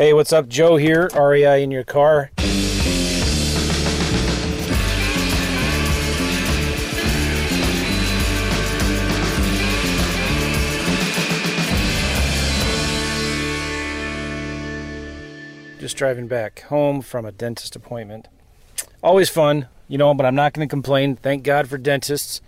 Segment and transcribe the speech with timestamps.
[0.00, 0.48] Hey, what's up?
[0.48, 2.30] Joe here, REI in your car.
[15.78, 18.28] Just driving back home from a dentist appointment.
[19.02, 21.14] Always fun, you know, but I'm not going to complain.
[21.14, 22.40] Thank God for dentists.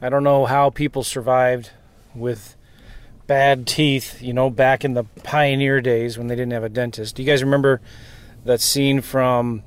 [0.00, 1.70] I don't know how people survived
[2.14, 2.54] with
[3.28, 7.14] bad teeth, you know, back in the pioneer days when they didn't have a dentist.
[7.14, 7.80] Do you guys remember
[8.44, 9.62] that scene from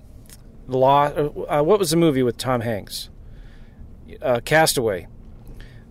[0.67, 1.05] the Law?
[1.05, 3.09] Uh, what was the movie with Tom Hanks?
[4.21, 5.07] Uh, Castaway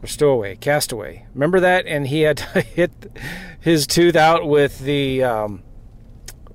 [0.03, 1.27] or Stowaway, Castaway.
[1.33, 1.87] Remember that?
[1.87, 2.91] And he had to hit
[3.61, 5.63] his tooth out with the um,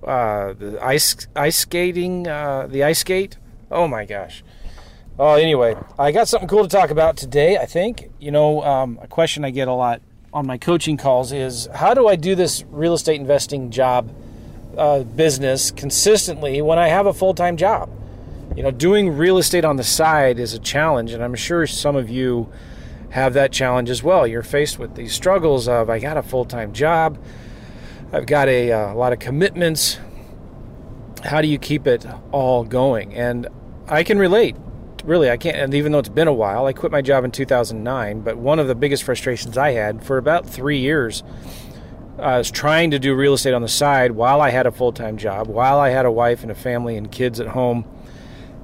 [0.03, 3.37] uh, the ice ice skating, uh, the ice skate.
[3.71, 4.43] Oh my gosh.
[5.17, 7.57] Oh, anyway, I got something cool to talk about today.
[7.57, 10.01] I think you know um, a question I get a lot
[10.35, 14.13] on my coaching calls is how do I do this real estate investing job
[14.77, 17.89] uh, business consistently when I have a full time job?
[18.53, 21.95] You know, doing real estate on the side is a challenge, and I'm sure some
[21.95, 22.51] of you
[23.11, 24.27] have that challenge as well.
[24.27, 27.17] You're faced with these struggles of I got a full time job,
[28.11, 29.99] I've got a, uh, a lot of commitments.
[31.23, 33.13] How do you keep it all going?
[33.15, 33.47] And
[33.87, 34.57] I can relate.
[35.05, 35.55] Really, I can't.
[35.55, 38.21] And even though it's been a while, I quit my job in 2009.
[38.21, 41.23] But one of the biggest frustrations I had for about three years
[42.17, 44.93] I was trying to do real estate on the side while I had a full
[44.93, 47.85] time job, while I had a wife and a family and kids at home,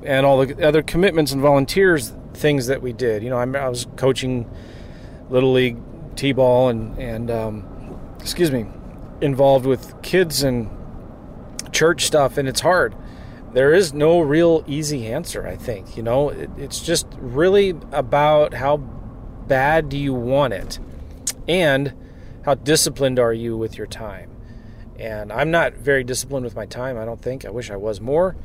[0.04, 3.24] and all the other commitments and volunteers things that we did.
[3.24, 4.50] You know, I, was coaching
[5.30, 5.78] little league
[6.16, 8.66] t-ball and and um, excuse me,
[9.20, 10.70] involved with kids and
[11.74, 12.96] church stuff, and it's hard.
[13.54, 15.46] There is no real easy answer.
[15.46, 20.80] I think you know it, it's just really about how bad do you want it,
[21.48, 21.94] and
[22.46, 24.32] how disciplined are you with your time.
[24.98, 26.98] And I'm not very disciplined with my time.
[26.98, 27.44] I don't think.
[27.44, 28.36] I wish I was more,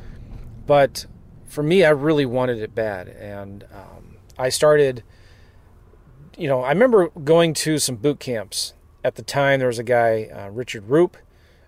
[0.65, 1.05] but
[1.45, 5.03] for me, I really wanted it bad, and um, I started.
[6.37, 8.73] You know, I remember going to some boot camps
[9.03, 9.59] at the time.
[9.59, 11.17] There was a guy, uh, Richard Roop.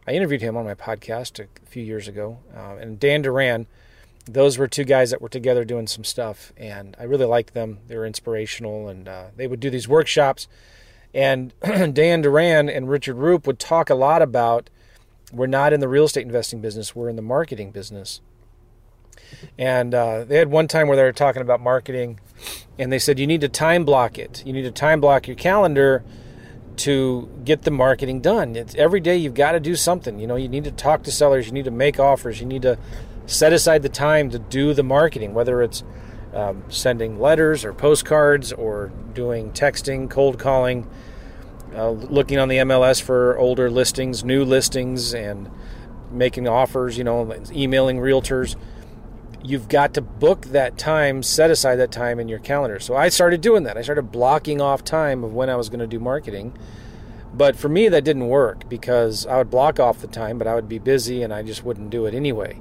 [0.10, 3.68] I interviewed him on my podcast a few years ago, uh, and Dan Duran.
[4.26, 7.78] Those were two guys that were together doing some stuff, and I really liked them.
[7.88, 10.48] They were inspirational, and uh, they would do these workshops.
[11.14, 11.54] And
[11.94, 14.72] Dan Duran and Richard Roop would talk a lot about
[15.32, 18.20] we're not in the real estate investing business, we're in the marketing business.
[19.60, 22.20] And uh, they had one time where they were talking about marketing,
[22.80, 24.44] and they said you need to time block it.
[24.44, 26.04] You need to time block your calendar
[26.80, 28.56] to get the marketing done.
[28.56, 30.20] It's, every day you've got to do something.
[30.20, 32.62] You know, you need to talk to sellers, you need to make offers, you need
[32.64, 32.78] to
[33.26, 35.84] set aside the time to do the marketing, whether it's
[36.34, 40.90] um, sending letters or postcards or doing texting, cold calling,
[41.76, 45.50] uh, looking on the MLS for older listings, new listings, and
[46.12, 46.98] making offers.
[46.98, 48.56] You know, emailing realtors
[49.44, 52.80] you've got to book that time, set aside that time in your calendar.
[52.80, 53.78] So I started doing that.
[53.78, 56.58] I started blocking off time of when I was going to do marketing.
[57.34, 60.56] But for me, that didn't work because I would block off the time, but I
[60.56, 62.60] would be busy and I just wouldn't do it anyway.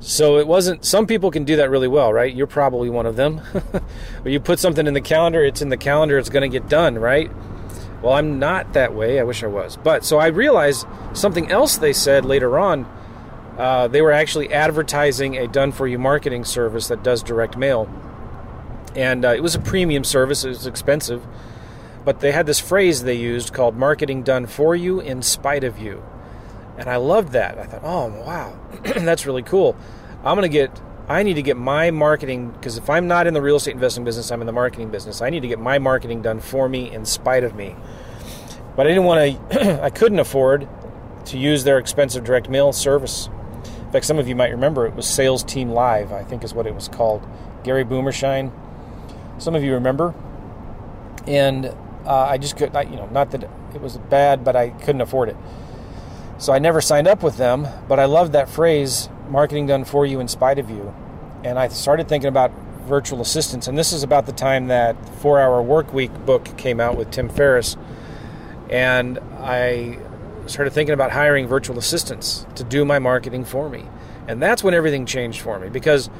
[0.00, 2.34] So it wasn't, some people can do that really well, right?
[2.34, 3.40] You're probably one of them.
[4.22, 6.68] But you put something in the calendar, it's in the calendar, it's going to get
[6.68, 7.30] done, right?
[8.02, 9.20] Well, I'm not that way.
[9.20, 9.76] I wish I was.
[9.76, 12.86] But so I realized something else they said later on
[13.58, 17.88] uh, they were actually advertising a done for you marketing service that does direct mail.
[18.94, 21.26] And uh, it was a premium service, it was expensive.
[22.04, 25.78] But they had this phrase they used called marketing done for you in spite of
[25.78, 26.04] you.
[26.78, 27.58] And I loved that.
[27.58, 29.74] I thought, oh, wow, that's really cool.
[30.18, 30.70] I'm going to get,
[31.08, 34.04] I need to get my marketing, because if I'm not in the real estate investing
[34.04, 35.22] business, I'm in the marketing business.
[35.22, 37.74] I need to get my marketing done for me in spite of me.
[38.76, 40.68] But I didn't want to, I couldn't afford
[41.26, 43.30] to use their expensive direct mail service
[43.86, 46.52] in fact, some of you might remember it was Sales Team Live, I think is
[46.52, 47.26] what it was called.
[47.62, 48.52] Gary Boomershine.
[49.38, 50.12] Some of you remember.
[51.26, 51.66] And
[52.04, 55.28] uh, I just could, you know, not that it was bad, but I couldn't afford
[55.28, 55.36] it.
[56.38, 60.04] So I never signed up with them, but I loved that phrase, marketing done for
[60.04, 60.92] you in spite of you.
[61.44, 62.50] And I started thinking about
[62.80, 63.68] virtual assistants.
[63.68, 67.12] And this is about the time that Four Hour Work Week book came out with
[67.12, 67.76] Tim Ferriss.
[68.68, 69.98] And I
[70.46, 73.84] started thinking about hiring virtual assistants to do my marketing for me.
[74.28, 76.10] And that's when everything changed for me because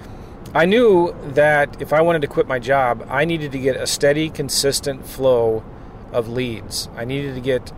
[0.55, 3.87] I knew that if I wanted to quit my job, I needed to get a
[3.87, 5.65] steady, consistent flow
[6.13, 6.89] of leads.
[6.97, 7.73] I needed to get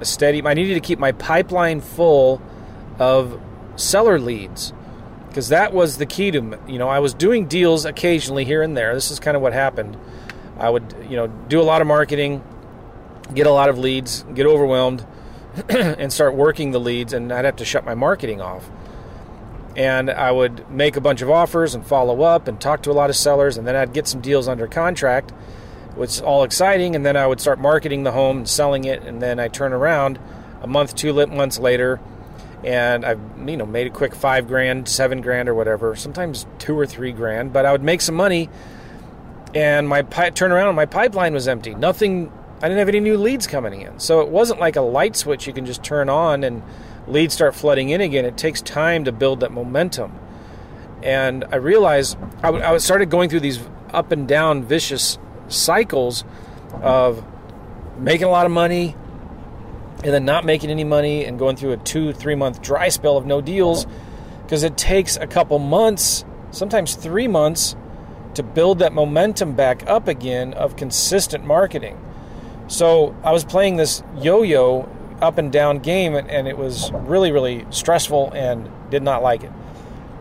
[0.00, 2.40] a steady, I needed to keep my pipeline full
[2.98, 3.40] of
[3.76, 4.72] seller leads
[5.28, 8.76] because that was the key to, you know, I was doing deals occasionally here and
[8.76, 8.94] there.
[8.94, 9.96] This is kind of what happened.
[10.58, 12.42] I would, you know, do a lot of marketing,
[13.32, 15.06] get a lot of leads, get overwhelmed,
[15.68, 18.70] and start working the leads, and I'd have to shut my marketing off.
[19.76, 22.92] And I would make a bunch of offers and follow up and talk to a
[22.92, 25.30] lot of sellers, and then I'd get some deals under contract,
[25.94, 26.94] which is all exciting.
[26.96, 29.72] And then I would start marketing the home and selling it, and then I turn
[29.72, 30.18] around
[30.62, 32.00] a month, two months later,
[32.64, 35.96] and I've you know made a quick five grand, seven grand, or whatever.
[35.96, 38.48] Sometimes two or three grand, but I would make some money,
[39.54, 41.74] and my pi- turn around, my pipeline was empty.
[41.74, 42.32] Nothing.
[42.62, 45.46] I didn't have any new leads coming in, so it wasn't like a light switch
[45.46, 46.62] you can just turn on and
[47.06, 48.24] leads start flooding in again.
[48.24, 50.12] It takes time to build that momentum,
[51.02, 53.60] and I realized I, started going through these
[53.92, 55.18] up and down vicious
[55.48, 56.24] cycles
[56.82, 57.24] of
[57.98, 58.94] making a lot of money
[60.02, 63.16] and then not making any money and going through a two, three month dry spell
[63.16, 63.86] of no deals
[64.42, 67.76] because it takes a couple months, sometimes three months,
[68.34, 71.98] to build that momentum back up again of consistent marketing.
[72.70, 74.88] So I was playing this yo yo
[75.20, 79.50] up and down game and it was really, really stressful and did not like it.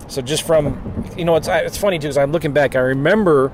[0.08, 3.52] So just from, you know, it's, it's funny too, because I'm looking back, I remember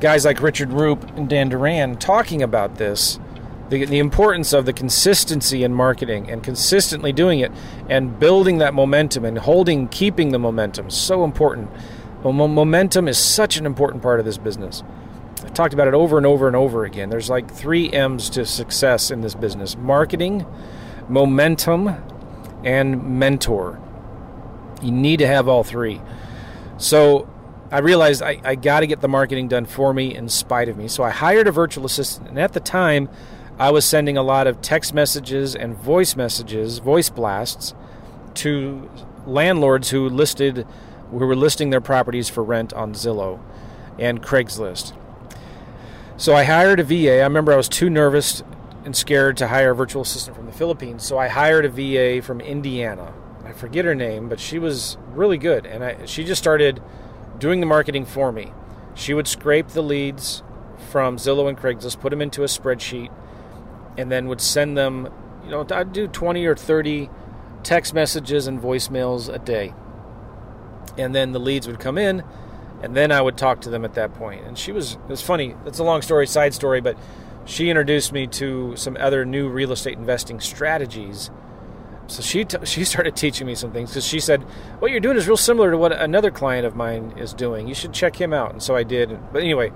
[0.00, 3.20] guys like Richard Roop and Dan Duran talking about this
[3.70, 7.52] the, the importance of the consistency in marketing and consistently doing it
[7.88, 11.70] and building that momentum and holding, keeping the momentum so important.
[12.24, 14.82] Momentum is such an important part of this business.
[15.54, 17.10] Talked about it over and over and over again.
[17.10, 20.44] There's like three M's to success in this business marketing,
[21.08, 21.94] momentum,
[22.64, 23.80] and mentor.
[24.82, 26.00] You need to have all three.
[26.76, 27.30] So
[27.70, 30.76] I realized I, I got to get the marketing done for me in spite of
[30.76, 30.88] me.
[30.88, 32.28] So I hired a virtual assistant.
[32.28, 33.08] And at the time,
[33.56, 37.74] I was sending a lot of text messages and voice messages, voice blasts,
[38.34, 38.90] to
[39.24, 40.66] landlords who listed
[41.10, 43.38] who were listing their properties for rent on Zillow
[44.00, 44.92] and Craigslist.
[46.16, 47.20] So I hired a VA.
[47.20, 48.44] I remember I was too nervous
[48.84, 52.22] and scared to hire a virtual assistant from the Philippines, so I hired a VA
[52.24, 53.12] from Indiana.
[53.44, 56.80] I forget her name, but she was really good, and I, she just started
[57.38, 58.52] doing the marketing for me.
[58.94, 60.44] She would scrape the leads
[60.90, 63.10] from Zillow and Craigslist, put them into a spreadsheet,
[63.98, 65.08] and then would send them,
[65.44, 67.10] you know, I'd do 20 or 30
[67.64, 69.74] text messages and voicemails a day.
[70.96, 72.22] And then the leads would come in,
[72.84, 74.44] and then I would talk to them at that point.
[74.44, 76.96] And she was, it was funny, it's a long story, side story, but
[77.46, 81.30] she introduced me to some other new real estate investing strategies.
[82.06, 84.42] So she t- she started teaching me some things because she said,
[84.78, 87.66] "What you're doing is real similar to what another client of mine is doing.
[87.68, 89.18] You should check him out." And so I did.
[89.32, 89.72] But anyway,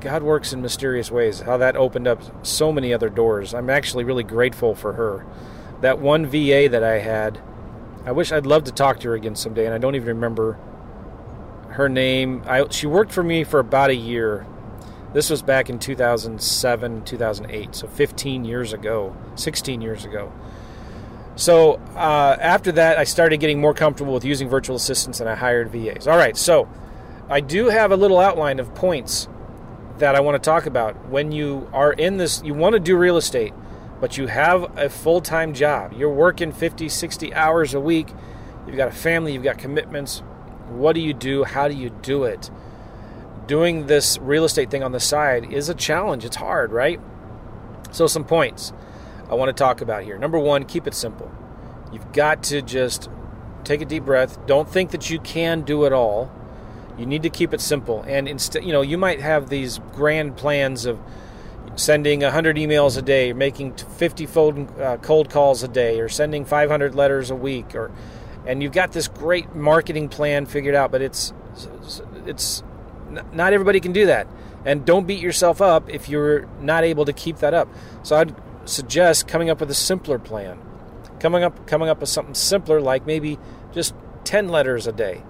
[0.00, 1.40] God works in mysterious ways.
[1.40, 3.54] How that opened up so many other doors.
[3.54, 5.24] I'm actually really grateful for her.
[5.80, 7.40] That one VA that I had,
[8.04, 10.58] I wish I'd love to talk to her again someday, and I don't even remember
[11.70, 12.42] her name.
[12.46, 14.46] I, she worked for me for about a year.
[15.12, 20.32] This was back in 2007, 2008, so 15 years ago, 16 years ago.
[21.34, 25.34] So uh, after that, I started getting more comfortable with using virtual assistants, and I
[25.34, 26.06] hired VAs.
[26.06, 26.68] All right, so
[27.28, 29.28] I do have a little outline of points
[29.98, 31.08] that I want to talk about.
[31.08, 33.52] When you are in this, you want to do real estate,
[34.00, 35.92] but you have a full time job.
[35.92, 38.08] You're working 50, 60 hours a week.
[38.66, 40.22] You've got a family, you've got commitments.
[40.70, 41.44] What do you do?
[41.44, 42.50] How do you do it?
[43.46, 46.24] Doing this real estate thing on the side is a challenge.
[46.24, 47.00] It's hard, right?
[47.90, 48.72] So, some points
[49.28, 50.16] I want to talk about here.
[50.16, 51.30] Number one, keep it simple.
[51.92, 53.10] You've got to just
[53.64, 54.46] take a deep breath.
[54.46, 56.30] Don't think that you can do it all.
[56.96, 58.02] You need to keep it simple.
[58.02, 61.00] And instead, you know, you might have these grand plans of
[61.76, 66.44] sending 100 emails a day, making 50 fold, uh, cold calls a day, or sending
[66.44, 67.90] 500 letters a week, or
[68.46, 70.90] and you've got this great marketing plan figured out.
[70.90, 71.32] But it's
[72.26, 72.62] it's
[73.32, 74.26] not everybody can do that.
[74.64, 77.68] And don't beat yourself up if you're not able to keep that up.
[78.02, 78.34] So I'd
[78.66, 80.58] suggest coming up with a simpler plan.
[81.18, 83.38] Coming up coming up with something simpler like maybe
[83.72, 83.94] just
[84.24, 85.22] 10 letters a day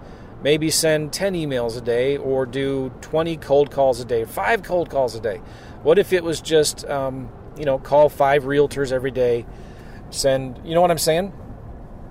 [0.42, 4.90] maybe send 10 emails a day or do 20 cold calls a day, five cold
[4.90, 5.38] calls a day?
[5.82, 9.46] What if it was just, um, you know, call five realtors every day,
[10.10, 11.32] send, you know what I'm saying?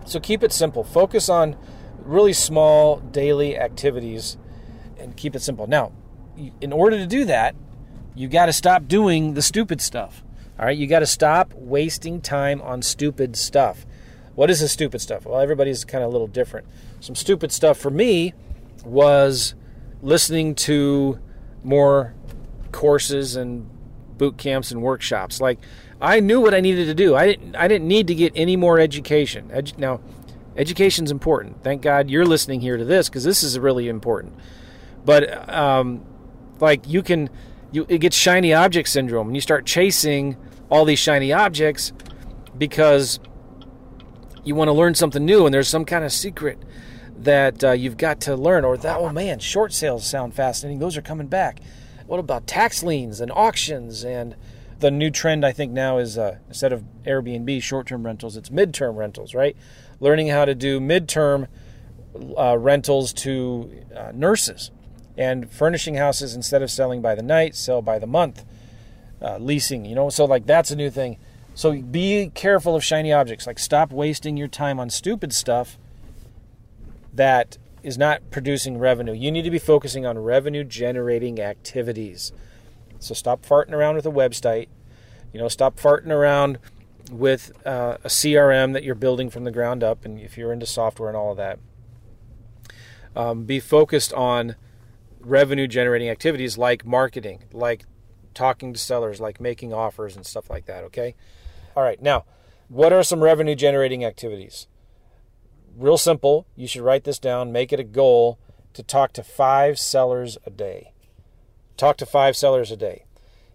[0.09, 0.83] So keep it simple.
[0.83, 1.55] Focus on
[2.03, 4.37] really small daily activities
[4.97, 5.67] and keep it simple.
[5.67, 5.91] Now,
[6.59, 7.55] in order to do that,
[8.15, 10.23] you got to stop doing the stupid stuff.
[10.57, 13.85] All right, you got to stop wasting time on stupid stuff.
[14.33, 15.27] What is the stupid stuff?
[15.27, 16.65] Well, everybody's kind of a little different.
[17.01, 18.33] Some stupid stuff for me
[18.83, 19.53] was
[20.01, 21.19] listening to
[21.63, 22.15] more
[22.71, 23.69] courses and
[24.17, 25.39] boot camps and workshops.
[25.39, 25.59] Like
[26.01, 27.15] I knew what I needed to do.
[27.15, 29.49] I didn't I didn't need to get any more education.
[29.49, 29.99] Edu- now,
[30.55, 31.63] education's important.
[31.63, 34.35] Thank God you're listening here to this because this is really important.
[35.03, 36.05] But um,
[36.59, 37.29] like you can
[37.71, 40.37] you it gets shiny object syndrome and you start chasing
[40.69, 41.91] all these shiny objects
[42.57, 43.19] because
[44.43, 46.57] you want to learn something new and there's some kind of secret
[47.17, 48.63] that uh, you've got to learn.
[48.63, 50.79] Or that, oh man, short sales sound fascinating.
[50.79, 51.59] Those are coming back.
[52.07, 54.03] What about tax liens and auctions?
[54.03, 54.35] And
[54.79, 58.49] the new trend, I think, now is uh, instead of Airbnb short term rentals, it's
[58.49, 59.55] midterm rentals, right?
[59.99, 61.47] Learning how to do midterm
[62.37, 64.71] uh, rentals to uh, nurses
[65.17, 68.45] and furnishing houses instead of selling by the night, sell by the month.
[69.21, 71.17] Uh, leasing, you know, so like that's a new thing.
[71.53, 73.45] So be careful of shiny objects.
[73.45, 75.77] Like stop wasting your time on stupid stuff
[77.13, 79.11] that is not producing revenue.
[79.11, 82.31] You need to be focusing on revenue generating activities.
[82.99, 84.67] So stop farting around with a website.
[85.33, 86.59] You know, stop farting around
[87.11, 90.05] with uh, a CRM that you're building from the ground up.
[90.05, 91.59] And if you're into software and all of that,
[93.15, 94.55] um, be focused on
[95.19, 97.85] revenue generating activities like marketing, like
[98.33, 100.83] talking to sellers, like making offers and stuff like that.
[100.85, 101.15] Okay.
[101.75, 102.01] All right.
[102.01, 102.25] Now,
[102.67, 104.67] what are some revenue generating activities?
[105.75, 106.45] Real simple.
[106.55, 108.39] You should write this down, make it a goal
[108.73, 110.93] to talk to five sellers a day.
[111.79, 113.05] Talk to five sellers a day.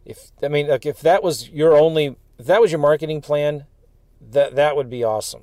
[0.06, 3.66] If I mean, like, if that was your only, if that was your marketing plan,
[4.18, 5.42] that that would be awesome.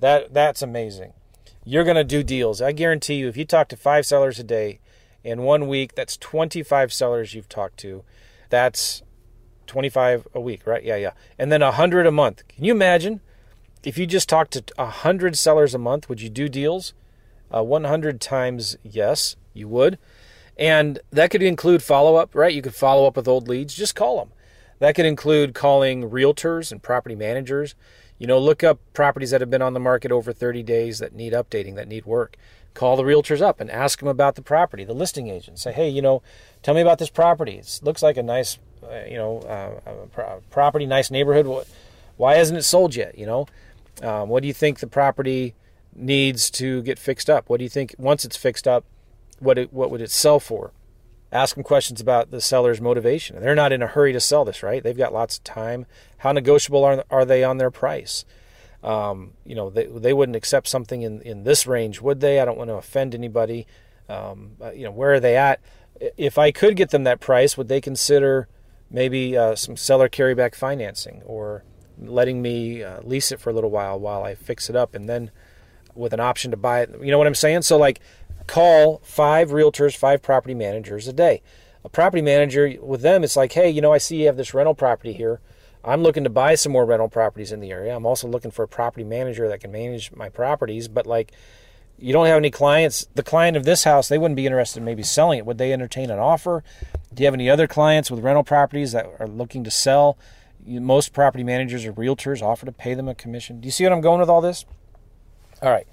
[0.00, 1.12] That that's amazing.
[1.64, 2.60] You're gonna do deals.
[2.60, 4.80] I guarantee you, if you talk to five sellers a day
[5.22, 8.02] in one week, that's 25 sellers you've talked to.
[8.50, 9.04] That's
[9.68, 10.82] 25 a week, right?
[10.82, 11.12] Yeah, yeah.
[11.38, 12.42] And then 100 a month.
[12.48, 13.20] Can you imagine
[13.84, 16.92] if you just talked to 100 sellers a month, would you do deals?
[17.54, 19.96] Uh, 100 times yes, you would.
[20.58, 22.54] And that could include follow up, right?
[22.54, 24.32] You could follow up with old leads, just call them.
[24.78, 27.74] That could include calling realtors and property managers.
[28.18, 31.14] You know, look up properties that have been on the market over 30 days that
[31.14, 32.36] need updating, that need work.
[32.72, 35.58] Call the realtors up and ask them about the property, the listing agent.
[35.58, 36.22] Say, hey, you know,
[36.62, 37.56] tell me about this property.
[37.56, 41.66] It looks like a nice uh, you know, uh, property, nice neighborhood.
[42.16, 43.18] Why hasn't it sold yet?
[43.18, 43.46] You know,
[44.02, 45.54] um, what do you think the property
[45.94, 47.48] needs to get fixed up?
[47.48, 48.84] What do you think once it's fixed up,
[49.38, 50.72] what it, what would it sell for?
[51.32, 53.40] Ask them questions about the seller's motivation.
[53.40, 54.82] They're not in a hurry to sell this, right?
[54.82, 55.86] They've got lots of time.
[56.18, 58.24] How negotiable are, are they on their price?
[58.82, 62.40] Um, you know, they, they wouldn't accept something in, in this range, would they?
[62.40, 63.66] I don't want to offend anybody.
[64.08, 65.60] Um, you know, where are they at?
[66.16, 68.48] If I could get them that price, would they consider
[68.90, 71.64] maybe uh, some seller carryback financing or
[71.98, 75.08] letting me uh, lease it for a little while while I fix it up and
[75.08, 75.30] then
[75.94, 76.90] with an option to buy it.
[77.00, 77.62] You know what I'm saying?
[77.62, 78.00] So, like,
[78.46, 81.42] call five realtors, five property managers a day.
[81.84, 84.54] A property manager, with them, it's like, hey, you know, I see you have this
[84.54, 85.40] rental property here.
[85.84, 87.94] I'm looking to buy some more rental properties in the area.
[87.94, 91.32] I'm also looking for a property manager that can manage my properties, but like,
[91.98, 93.06] you don't have any clients.
[93.14, 95.46] The client of this house, they wouldn't be interested in maybe selling it.
[95.46, 96.62] Would they entertain an offer?
[97.14, 100.18] Do you have any other clients with rental properties that are looking to sell?
[100.66, 103.60] Most property managers or realtors offer to pay them a commission.
[103.60, 104.66] Do you see what I'm going with all this?
[105.62, 105.86] All right.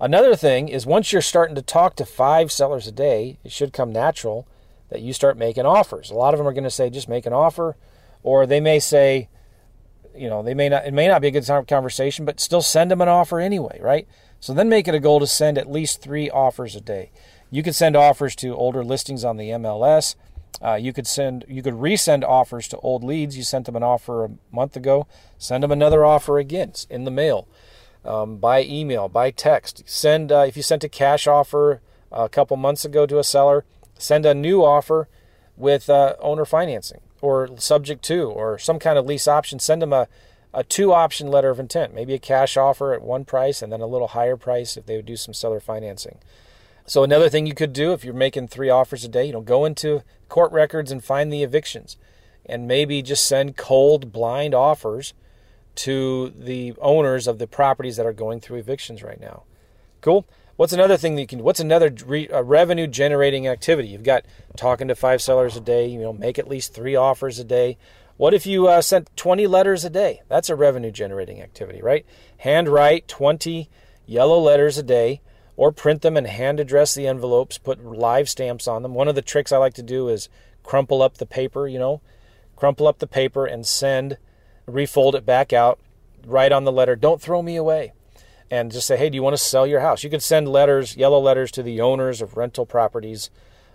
[0.00, 3.72] Another thing is once you're starting to talk to five sellers a day, it should
[3.72, 4.46] come natural
[4.90, 6.10] that you start making offers.
[6.10, 7.76] A lot of them are going to say just make an offer,
[8.22, 9.28] or they may say,
[10.14, 10.86] you know, they may not.
[10.86, 14.08] It may not be a good conversation, but still send them an offer anyway, right?
[14.40, 17.10] So then make it a goal to send at least three offers a day.
[17.50, 20.14] You can send offers to older listings on the MLS.
[20.62, 23.36] Uh, you could send, you could resend offers to old leads.
[23.36, 25.06] You sent them an offer a month ago.
[25.38, 27.48] Send them another offer again it's in the mail,
[28.04, 29.82] um, by email, by text.
[29.86, 33.64] Send uh, if you sent a cash offer a couple months ago to a seller,
[33.98, 35.08] send a new offer
[35.56, 39.58] with uh, owner financing or subject to or some kind of lease option.
[39.58, 40.08] Send them a
[40.54, 43.80] a two option letter of intent, maybe a cash offer at one price and then
[43.80, 46.18] a little higher price if they would do some seller financing.
[46.86, 49.42] So another thing you could do if you're making three offers a day, you know,
[49.42, 51.96] go into court records and find the evictions
[52.46, 55.12] and maybe just send cold blind offers
[55.78, 59.44] to the owners of the properties that are going through evictions right now.
[60.00, 60.26] Cool.
[60.56, 61.44] What's another thing that you can?
[61.44, 63.88] What's another re, revenue generating activity?
[63.88, 64.24] You've got
[64.56, 65.86] talking to five sellers a day.
[65.86, 67.78] You know, make at least three offers a day.
[68.16, 70.22] What if you uh, sent 20 letters a day?
[70.28, 72.04] That's a revenue generating activity, right?
[72.38, 73.70] Handwrite 20
[74.04, 75.20] yellow letters a day
[75.56, 78.94] or print them and hand address the envelopes, put live stamps on them.
[78.94, 80.28] One of the tricks I like to do is
[80.64, 82.00] crumple up the paper, you know,
[82.56, 84.18] crumple up the paper and send,
[84.68, 85.78] refold it back out,
[86.26, 87.92] write on the letter, don't throw me away.
[88.50, 90.02] And just say, hey, do you want to sell your house?
[90.02, 93.30] You can send letters, yellow letters to the owners of rental properties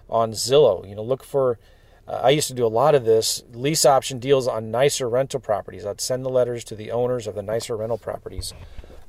[0.09, 0.87] on Zillow.
[0.87, 1.59] You know, look for
[2.07, 5.39] uh, I used to do a lot of this lease option deals on nicer rental
[5.39, 5.85] properties.
[5.85, 8.53] I'd send the letters to the owners of the nicer rental properties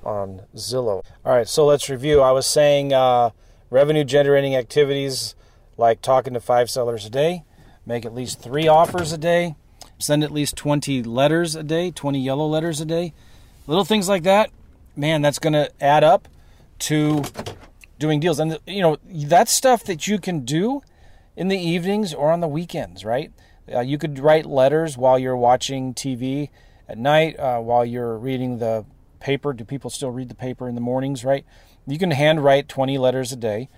[0.04, 1.04] on Zillow.
[1.24, 2.20] All right, so let's review.
[2.20, 3.30] I was saying uh,
[3.70, 5.34] revenue generating activities
[5.76, 7.42] like talking to five sellers a day,
[7.84, 9.56] make at least three offers a day,
[9.98, 13.12] send at least 20 letters a day, 20 yellow letters a day,
[13.66, 14.50] Little things like that,
[14.94, 16.28] man, that's going to add up
[16.80, 17.24] to
[17.98, 18.38] doing deals.
[18.38, 20.82] And, you know, that's stuff that you can do
[21.34, 23.32] in the evenings or on the weekends, right?
[23.72, 26.50] Uh, you could write letters while you're watching TV
[26.86, 28.84] at night, uh, while you're reading the
[29.18, 29.54] paper.
[29.54, 31.46] Do people still read the paper in the mornings, right?
[31.86, 33.70] You can handwrite 20 letters a day.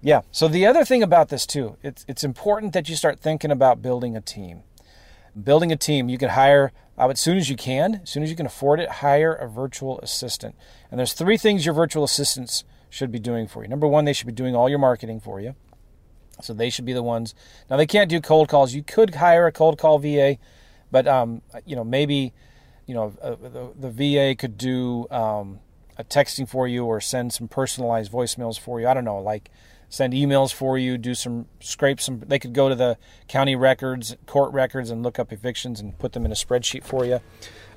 [0.00, 0.22] Yeah.
[0.32, 3.82] So the other thing about this too, it's it's important that you start thinking about
[3.82, 4.62] building a team.
[5.42, 8.30] Building a team, you can hire uh, as soon as you can, as soon as
[8.30, 10.56] you can afford it, hire a virtual assistant.
[10.90, 13.68] And there's three things your virtual assistants should be doing for you.
[13.68, 15.54] Number one, they should be doing all your marketing for you.
[16.40, 17.34] So they should be the ones.
[17.68, 18.74] Now they can't do cold calls.
[18.74, 20.38] You could hire a cold call VA,
[20.90, 22.32] but um, you know maybe
[22.86, 25.58] you know uh, the, the, VA could do um,
[25.96, 28.86] a texting for you or send some personalized voicemails for you.
[28.86, 29.50] I don't know, like
[29.88, 32.20] send emails for you, do some scrape some.
[32.20, 36.12] They could go to the county records, court records, and look up evictions and put
[36.12, 37.20] them in a spreadsheet for you.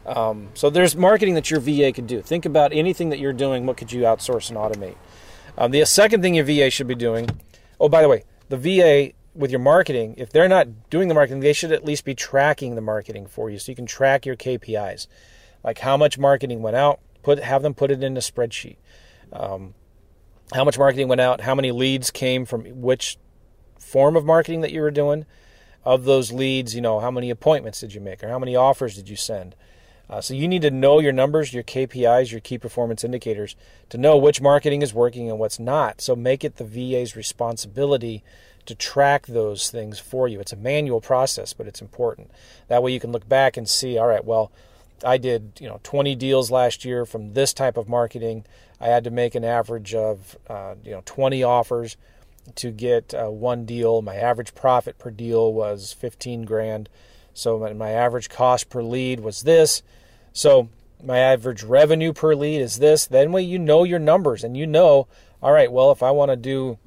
[0.06, 2.22] Um, so there's marketing that your VA could do.
[2.22, 3.66] Think about anything that you're doing.
[3.66, 4.96] What could you outsource and automate?
[5.58, 7.30] Um, the second thing your VA should be doing.
[7.80, 11.40] Oh, by the way, the VA with your marketing, if they're not doing the marketing,
[11.40, 14.36] they should at least be tracking the marketing for you, so you can track your
[14.36, 15.08] KPIs,
[15.64, 17.00] like how much marketing went out.
[17.24, 18.78] Put have them put it in a spreadsheet.
[19.32, 19.76] Um,
[20.54, 23.18] how much marketing went out, how many leads came from which
[23.80, 25.26] form of marketing that you were doing.
[25.84, 28.96] Of those leads, you know, how many appointments did you make or how many offers
[28.96, 29.56] did you send?
[30.08, 33.56] Uh, so you need to know your numbers, your KPIs, your key performance indicators
[33.90, 36.02] to know which marketing is working and what's not.
[36.02, 38.24] So make it the VA's responsibility
[38.66, 40.40] to track those things for you.
[40.40, 42.30] It's a manual process, but it's important.
[42.68, 44.52] That way you can look back and see, all right, well,
[45.04, 48.46] I did, you know, 20 deals last year from this type of marketing.
[48.80, 51.98] I had to make an average of uh, you know 20 offers
[52.56, 54.02] to get uh, one deal.
[54.02, 56.90] My average profit per deal was 15 grand.
[57.34, 59.84] So my, my average cost per lead was this.
[60.34, 60.70] So
[61.04, 63.06] my average revenue per lead is this.
[63.06, 65.08] Then when you know your numbers and you know,
[65.42, 66.78] all right, well, if I want to do,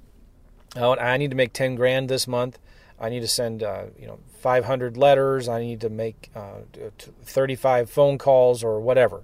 [0.76, 2.58] I need to make 10 grand this month.
[2.98, 5.48] I need to send, uh, you know, 500 letters.
[5.48, 6.60] I need to make uh,
[7.24, 9.22] 35 phone calls or whatever.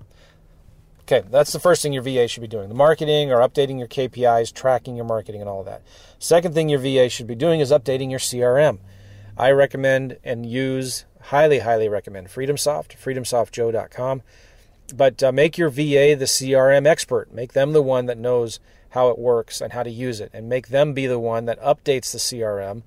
[1.03, 3.89] Okay, that's the first thing your VA should be doing the marketing or updating your
[3.89, 5.83] KPIs, tracking your marketing, and all that.
[6.19, 8.79] Second thing your VA should be doing is updating your CRM.
[9.37, 14.23] I recommend and use, highly, highly recommend FreedomSoft, freedomsoftjoe.com.
[14.95, 17.33] But uh, make your VA the CRM expert.
[17.33, 20.49] Make them the one that knows how it works and how to use it, and
[20.49, 22.83] make them be the one that updates the CRM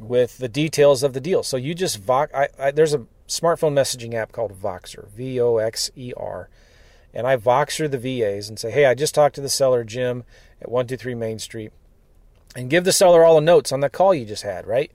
[0.00, 1.42] with the details of the deal.
[1.42, 2.32] So you just Vox.
[2.34, 6.48] I, I, there's a smartphone messaging app called Voxer, V O X E R
[7.12, 10.24] and I Voxer the VAs and say, hey, I just talked to the seller, Jim,
[10.60, 11.72] at 123 Main Street,
[12.54, 14.90] and give the seller all the notes on the call you just had, right?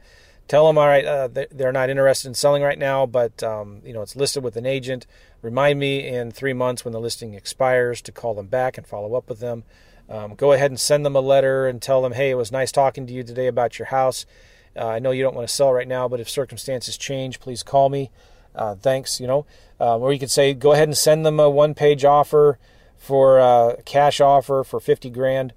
[0.48, 3.94] Tell them, all right, uh, they're not interested in selling right now, but um, you
[3.94, 5.08] know it's listed with an agent.
[5.42, 9.16] Remind me in three months when the listing expires to call them back and follow
[9.16, 9.64] up with them.
[10.08, 12.72] Um, go ahead and send them a letter and tell them, hey, it was nice
[12.72, 14.28] talking to you today about your house.
[14.76, 17.64] Uh, I know you don't want to sell right now, but if circumstances change, please
[17.64, 18.12] call me
[18.56, 19.46] uh, thanks, you know.
[19.80, 22.58] Uh, or you could say, go ahead and send them a one page offer
[22.98, 25.54] for a uh, cash offer for 50 grand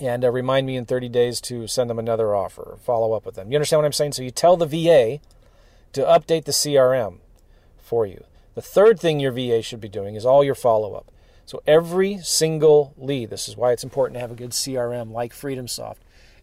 [0.00, 3.34] and uh, remind me in 30 days to send them another offer, follow up with
[3.34, 3.50] them.
[3.50, 4.12] You understand what I'm saying?
[4.12, 5.20] So you tell the VA
[5.92, 7.18] to update the CRM
[7.78, 8.24] for you.
[8.54, 11.10] The third thing your VA should be doing is all your follow up.
[11.44, 15.32] So every single lead, this is why it's important to have a good CRM like
[15.32, 15.96] FreedomSoft.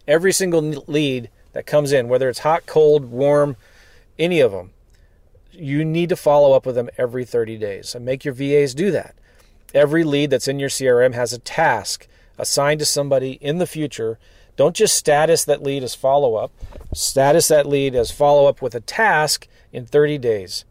[0.07, 3.57] Every single lead that comes in, whether it's hot, cold, warm,
[4.19, 4.69] any of them,
[5.51, 8.91] you need to follow up with them every 30 days and make your VAs do
[8.91, 9.15] that.
[9.73, 14.19] Every lead that's in your CRM has a task assigned to somebody in the future.
[14.55, 16.51] Don't just status that lead as follow up,
[16.93, 20.63] status that lead as follow up with a task in 30 days,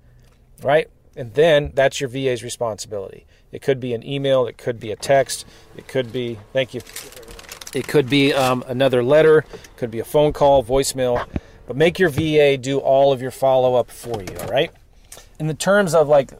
[0.62, 0.88] right?
[1.16, 3.26] And then that's your VA's responsibility.
[3.50, 5.46] It could be an email, it could be a text,
[5.76, 6.80] it could be, thank you,
[7.74, 9.44] it could be um, another letter,
[9.76, 11.26] could be a phone call, voicemail
[11.66, 14.70] but make your VA do all of your follow up for you, all right?
[15.38, 16.32] In the terms of like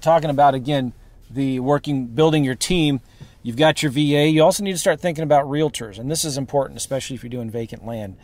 [0.00, 0.92] talking about again,
[1.30, 3.00] the working, building your team,
[3.42, 4.28] you've got your VA.
[4.28, 7.30] You also need to start thinking about realtors, and this is important, especially if you're
[7.30, 8.16] doing vacant land.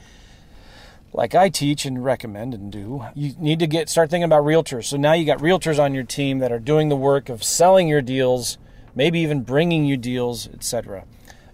[1.12, 4.84] Like I teach and recommend and do, you need to get start thinking about realtors.
[4.84, 7.88] So now you got realtors on your team that are doing the work of selling
[7.88, 8.58] your deals,
[8.94, 11.04] maybe even bringing you deals, etc.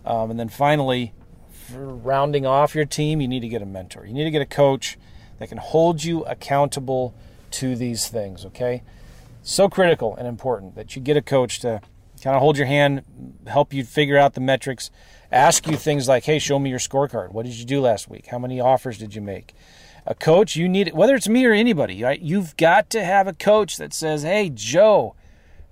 [0.07, 1.13] Um, and then finally,
[1.51, 4.07] for rounding off your team, you need to get a mentor.
[4.07, 4.97] You need to get a coach
[5.39, 7.13] that can hold you accountable
[7.51, 8.83] to these things, okay?
[9.43, 11.81] So critical and important that you get a coach to
[12.23, 13.03] kind of hold your hand,
[13.47, 14.91] help you figure out the metrics,
[15.31, 17.33] ask you things like, hey, show me your scorecard.
[17.33, 18.29] What did you do last week?
[18.29, 19.55] How many offers did you make?
[20.07, 22.21] A coach, you need, whether it's me or anybody, right?
[22.21, 25.17] You've got to have a coach that says, hey, Joe,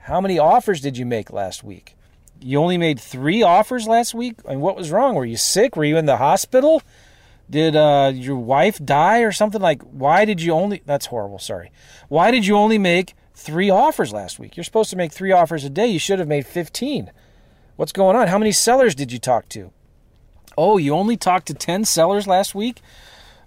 [0.05, 1.94] How many offers did you make last week?
[2.45, 4.35] You only made three offers last week?
[4.47, 5.15] I And what was wrong?
[5.15, 5.77] Were you sick?
[5.77, 6.83] Were you in the hospital?
[7.49, 9.63] Did uh, your wife die or something?
[9.63, 10.83] Like, why did you only.
[10.85, 11.73] That's horrible, sorry.
[12.09, 14.59] Why did you only make three offers last week?
[14.59, 15.87] You're supposed to make three offers a day.
[15.87, 17.11] You should have made 15.
[17.77, 18.29] What's going on?
[18.29, 19.73] How many sellers did you talk to?
[20.59, 22.83] Oh, you only talked to 10 sellers last week?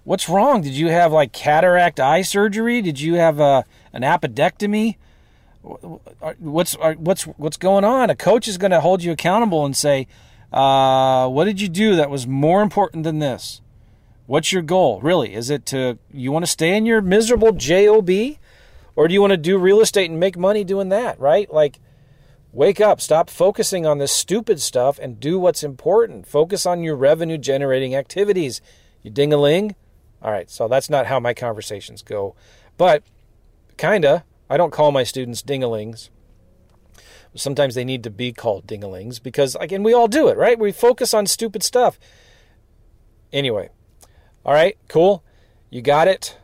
[0.02, 0.60] What's wrong?
[0.60, 2.82] Did you have like cataract eye surgery?
[2.82, 4.96] Did you have a, uh, an appendectomy?
[6.38, 8.10] What's what's what's going on?
[8.10, 10.06] A coach is going to hold you accountable and say,
[10.52, 13.60] uh, "What did you do that was more important than this?
[14.26, 15.00] What's your goal?
[15.00, 15.34] Really?
[15.34, 18.10] Is it to you want to stay in your miserable job,
[18.96, 21.20] or do you want to do real estate and make money doing that?
[21.20, 21.52] Right?
[21.52, 21.80] Like,
[22.52, 26.26] wake up, stop focusing on this stupid stuff, and do what's important.
[26.26, 28.60] Focus on your revenue generating activities.
[29.02, 29.74] You ding a ling.
[30.20, 32.34] All right, so that's not how my conversations go,
[32.76, 33.02] but
[33.76, 34.24] kinda.
[34.50, 36.08] I don't call my students dingalings.
[37.34, 40.58] Sometimes they need to be called dingalings because, again, we all do it, right?
[40.58, 41.98] We focus on stupid stuff.
[43.32, 43.68] Anyway,
[44.44, 45.22] all right, cool.
[45.70, 46.38] You got it.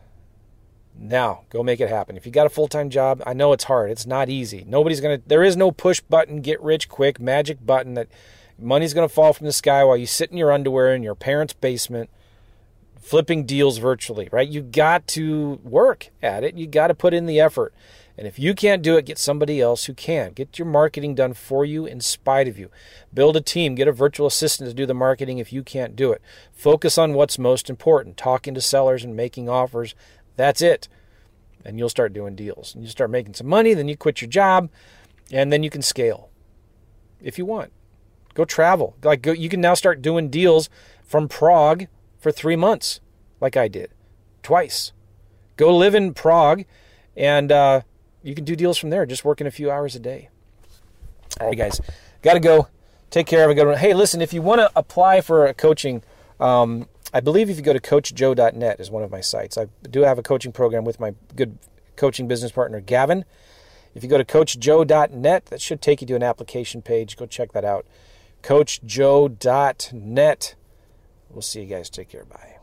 [0.97, 2.15] Now go make it happen.
[2.15, 3.91] If you got a full time job, I know it's hard.
[3.91, 4.63] It's not easy.
[4.65, 5.19] Nobody's gonna.
[5.25, 8.07] There is no push button, get rich quick, magic button that
[8.57, 11.53] money's gonna fall from the sky while you sit in your underwear in your parents'
[11.53, 12.09] basement
[13.05, 14.49] flipping deals virtually, right?
[14.49, 16.57] You got to work at it.
[16.57, 17.71] You got to put in the effort.
[18.17, 20.31] And if you can't do it, get somebody else who can.
[20.31, 22.71] Get your marketing done for you in spite of you.
[23.13, 23.75] Build a team.
[23.75, 26.21] Get a virtual assistant to do the marketing if you can't do it.
[26.51, 29.93] Focus on what's most important talking to sellers and making offers.
[30.35, 30.87] That's it.
[31.63, 32.73] And you'll start doing deals.
[32.73, 34.69] And you start making some money, then you quit your job,
[35.31, 36.29] and then you can scale
[37.21, 37.71] if you want.
[38.33, 38.95] Go travel.
[39.03, 40.69] Like go, you can now start doing deals
[41.03, 41.87] from Prague
[42.25, 43.01] for three months,
[43.39, 43.91] like I did,
[44.41, 44.93] twice.
[45.57, 46.65] Go live in Prague,
[47.15, 47.81] and uh,
[48.23, 50.29] you can do deals from there, just working a few hours a day.
[51.39, 51.79] All right, guys,
[52.23, 52.67] got to go.
[53.11, 53.41] Take care.
[53.41, 53.77] Have a good one.
[53.77, 56.01] Hey, listen, if you want to apply for a coaching,
[56.39, 59.55] um, I believe if you go to coachjoe.net is one of my sites.
[59.55, 61.59] I do have a coaching program with my good
[61.95, 63.23] coaching business partner, Gavin.
[63.93, 67.17] If you go to coachjoe.net, that should take you to an application page.
[67.17, 67.85] Go check that out.
[68.41, 70.55] coachjoe.net.
[71.35, 71.89] We'll see you guys.
[71.89, 72.23] Take care.
[72.23, 72.54] Bye.